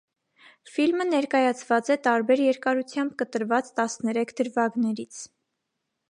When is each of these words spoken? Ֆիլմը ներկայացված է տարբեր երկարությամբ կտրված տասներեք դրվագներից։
Ֆիլմը 0.75 1.05
ներկայացված 1.09 1.91
է 1.95 1.97
տարբեր 2.07 2.41
երկարությամբ 2.43 3.13
կտրված 3.19 3.69
տասներեք 3.81 4.33
դրվագներից։ 4.41 5.21